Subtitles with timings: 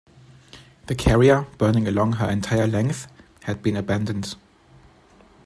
[0.87, 3.05] The carrier, burning along her entire length,
[3.43, 4.33] had been abandoned.